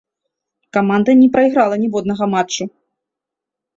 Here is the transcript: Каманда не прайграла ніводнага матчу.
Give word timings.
Каманда 0.77 1.11
не 1.21 1.29
прайграла 1.37 1.75
ніводнага 1.85 2.25
матчу. 2.35 2.63